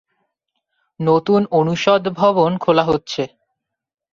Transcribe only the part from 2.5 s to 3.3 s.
খোলা হচ্ছে।